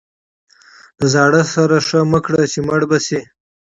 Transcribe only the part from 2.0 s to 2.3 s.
مه